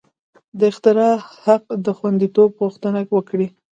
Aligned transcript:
د 0.59 0.59
اختراع 0.71 1.15
حق 1.43 1.63
د 1.85 1.87
خوندیتوب 1.97 2.49
غوښتنه 2.61 2.99
وکړي. 3.15 3.47